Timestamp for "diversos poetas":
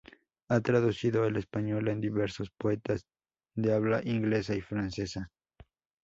1.93-3.05